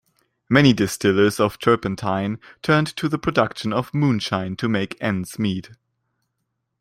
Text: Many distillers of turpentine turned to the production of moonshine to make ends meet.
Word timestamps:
Many 0.49 0.73
distillers 0.73 1.39
of 1.39 1.59
turpentine 1.59 2.39
turned 2.63 2.87
to 2.95 3.07
the 3.07 3.19
production 3.19 3.71
of 3.71 3.93
moonshine 3.93 4.55
to 4.55 4.67
make 4.67 4.97
ends 4.99 5.37
meet. 5.37 5.69